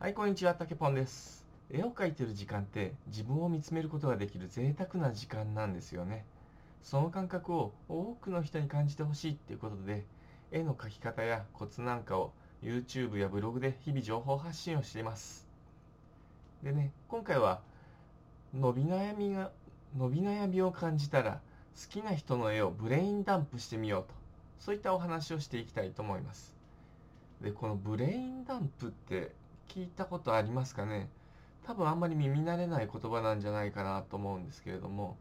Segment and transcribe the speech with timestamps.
[0.00, 1.44] はい、こんにちは、たけぽんです。
[1.72, 6.24] 絵を描いてる時間って自分を見つめることができる贅沢な時間なんですよね。
[6.84, 10.04] その感覚を多くの人に感じてほしいっていうことで、
[10.52, 12.32] 絵の描き方やコツなんかを
[12.62, 15.48] YouTube やブログで日々情報発信をしています。
[16.62, 17.60] でね、今回は
[18.54, 19.50] 伸び悩みが、
[19.96, 21.40] 伸び悩みを感じたら
[21.74, 24.14] 好きな人の絵をブレインダンプしてみようと、
[24.60, 26.56] そういったお話をしていきたいと思います。
[27.40, 29.34] で、このブレインダンプって
[29.68, 31.08] 聞いたことありますかね？
[31.66, 35.16] 多分あんまり耳慣れない言葉なんじゃないかなと思うんですけれども、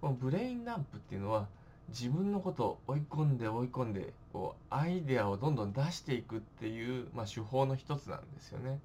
[0.00, 1.46] このブレインダンプっていうのは
[1.88, 8.80] 自分のことを追い込んで追い込んで、こうアイデアをどんどん出していくっていう、まあ、手法の一つなんですよね。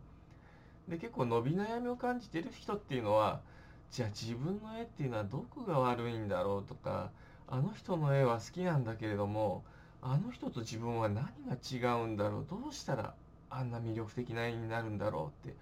[0.88, 3.42] で、結構伸び悩みを感じている人っていうのは、
[3.90, 7.10] じゃあ自分の絵っていうのはどこが悪いんだろうとか、
[7.48, 9.64] あの人の絵は好きなんだけれども、
[10.04, 13.14] あの人と自分は何が違うんだろうどうしたら
[13.52, 15.58] あんな魅力的な絵になるんだろうって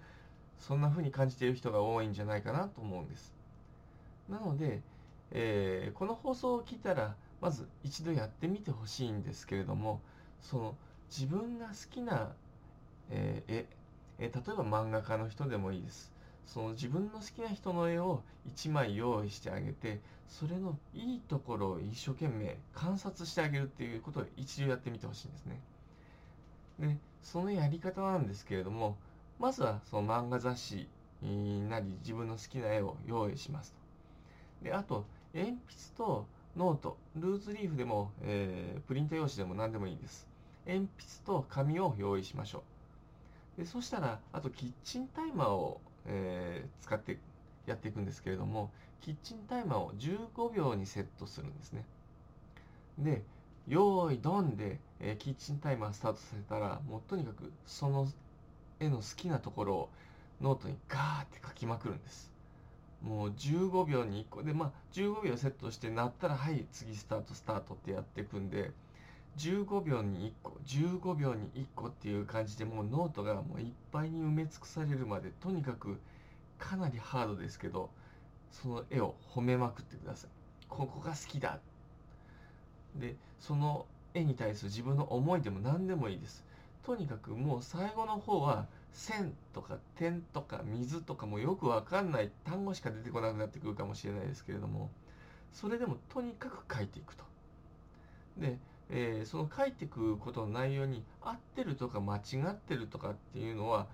[0.58, 3.34] そんな風に感じている人が多いんじゃないかなと思うんです
[4.28, 4.82] なので、
[5.32, 10.00] えーこの放送を聞いたらまず一度やってみてほしいんですけれども
[10.40, 10.76] その
[11.10, 12.32] 自分が好きな、
[13.10, 13.66] えー絵
[14.18, 16.12] えー例えば漫画家の人でもいいです
[16.46, 25.60] その自分の好きな人の絵を1枚用意してあげてそれのいいところを一生懸命観察してあげるっていうことを一度やってみてほしいんですね。
[26.78, 28.96] でそのやり方なんですけれども
[29.38, 30.88] まずはその漫画雑誌
[31.68, 33.74] なり自分の好きな絵を用意します
[34.60, 34.64] と。
[34.64, 35.04] であと
[35.34, 35.58] 鉛筆
[35.96, 40.26] とノートルーズリーフでも、えープリント用紙でも何でもいいです。
[40.66, 42.62] 鉛筆と紙を用意しましょ
[43.56, 43.60] う。
[43.60, 47.18] でそしたらあとキッチンタイマーを、えー使って
[47.66, 51.84] やっていくんですけれどもキッチンタイマーを15秒にセットするんですね
[52.98, 53.22] で
[53.70, 58.08] 用意ドンで、えーキッチンタイマースタートさせたらもうとにかくその
[58.80, 59.90] 絵の好きなところを
[60.40, 62.32] ノートにガーって書きまくるんです。
[63.00, 64.42] もう15秒に1個。
[64.42, 68.72] でまあ15秒セットして鳴ったらはい次スタートスタートってやっていくんで
[69.36, 76.00] 15秒に1個15秒に1個っていう感じでもうノートがもういっぱいに埋め尽くされるまでとにかく
[76.58, 77.90] かなりハードですけど
[78.50, 80.30] その絵を褒めまくってください。
[80.68, 81.60] ここが好きだ。
[82.96, 86.44] でその絵に対する自分の思いでも何でもいいです。
[86.82, 94.90] とにかくもう最後の方は線とか点とか水とかもよくわかんない単語しか出てこなくなってくるかもしれないですけれども
[95.52, 97.24] それでもとにかく書いていくと。
[98.38, 98.58] で、
[98.88, 102.20] えーその書いていくことの内容に合ってるとか間違
[102.50, 103.86] ってるとかっていうのは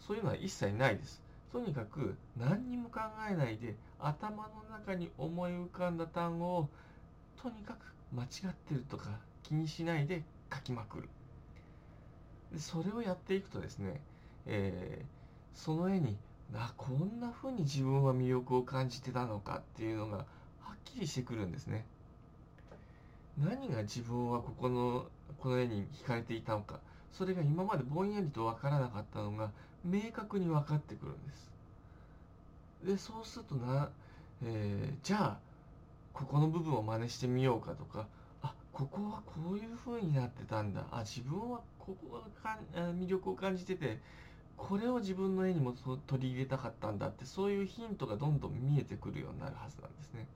[0.00, 1.22] そういうのは一切ないです。
[1.52, 3.00] とにかく何にも考
[3.30, 6.68] えないで頭の中に思い浮かんだ単語を
[7.42, 9.08] とにかく間違ってるとか
[9.42, 11.08] 気にしないで書きまくる。
[12.52, 14.00] でそれをやっていくとですね、
[14.46, 15.22] えー
[15.54, 16.16] その絵に
[16.54, 20.24] あこんな風に自分は魅力を感じてたのかっていうのがは
[20.72, 21.84] っきりしてくるんですね。
[23.38, 25.06] 何が自分はここの
[25.38, 26.80] この絵に惹かれていたのか。
[27.12, 29.50] それが今までぼんやりと分からなかったのが
[29.84, 31.52] 明確に分かってくるんです。
[32.84, 33.90] でそうするとな、
[34.42, 35.38] えーじゃあ
[36.22, 38.06] ここの部分を真似してみようかとか
[38.42, 40.84] あここはこういう風になってたんだ。
[40.90, 43.98] あ自分はここがかん魅力を感じてて
[44.56, 45.72] これを自分の絵にも
[46.06, 50.26] 取り入れたかったんだってそういうヒントがどんどん見えてくるようになるはずなんですね。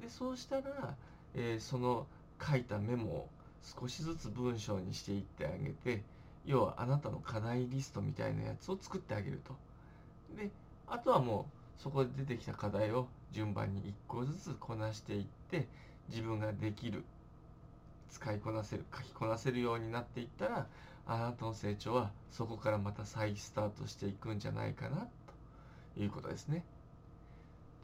[0.00, 0.96] でそうしたら、
[1.34, 2.06] えーその
[2.44, 3.28] 書いたメモを
[3.62, 6.02] 少しずつ文章にしていってあげて
[6.44, 9.54] 要はあなたの課題リストみたいなやつを作ってあげると。
[10.36, 10.50] で
[10.88, 15.66] あとはもうそこで出てきた課題を順番に1個ずつこなしていって
[16.08, 17.04] 自分ができる
[18.10, 20.66] 使いこなせる書きこなせるようになっていったら
[21.06, 25.08] あなたの成長はそこからまた再スタートしていくんじゃないかな
[25.96, 26.64] ということですね。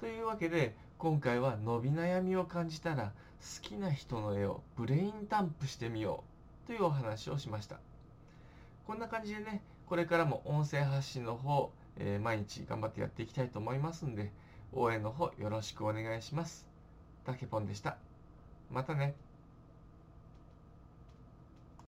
[0.01, 6.25] というわけで今回は伸び悩みを感じたら好きな人の絵をブレインダンプしてみよ
[6.65, 7.81] うというお話をしました。
[8.87, 14.33] こんな感じでね、これからも音声発信の方、えー毎日頑張ってやっていきたいと思いますんで、
[14.73, 16.67] 応援の方よろしくお願いします。
[17.25, 17.97] たけぽんでした。
[18.71, 19.15] またね。